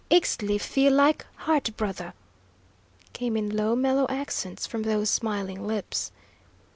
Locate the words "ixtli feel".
0.09-0.93